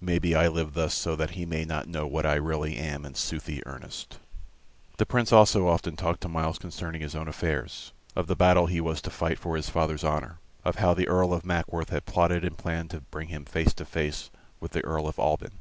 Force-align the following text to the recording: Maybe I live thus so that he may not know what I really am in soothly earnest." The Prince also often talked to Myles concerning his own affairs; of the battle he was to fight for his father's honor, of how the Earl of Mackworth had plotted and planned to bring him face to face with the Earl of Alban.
Maybe 0.00 0.32
I 0.36 0.46
live 0.46 0.74
thus 0.74 0.94
so 0.94 1.16
that 1.16 1.30
he 1.30 1.44
may 1.44 1.64
not 1.64 1.88
know 1.88 2.06
what 2.06 2.24
I 2.24 2.36
really 2.36 2.76
am 2.76 3.04
in 3.04 3.16
soothly 3.16 3.64
earnest." 3.66 4.20
The 4.96 5.04
Prince 5.06 5.32
also 5.32 5.66
often 5.66 5.96
talked 5.96 6.20
to 6.20 6.28
Myles 6.28 6.60
concerning 6.60 7.00
his 7.00 7.16
own 7.16 7.26
affairs; 7.26 7.92
of 8.14 8.28
the 8.28 8.36
battle 8.36 8.66
he 8.66 8.80
was 8.80 9.02
to 9.02 9.10
fight 9.10 9.40
for 9.40 9.56
his 9.56 9.68
father's 9.68 10.04
honor, 10.04 10.38
of 10.64 10.76
how 10.76 10.94
the 10.94 11.08
Earl 11.08 11.34
of 11.34 11.42
Mackworth 11.44 11.90
had 11.90 12.06
plotted 12.06 12.44
and 12.44 12.56
planned 12.56 12.90
to 12.90 13.00
bring 13.00 13.26
him 13.26 13.44
face 13.44 13.74
to 13.74 13.84
face 13.84 14.30
with 14.60 14.70
the 14.70 14.84
Earl 14.84 15.08
of 15.08 15.18
Alban. 15.18 15.58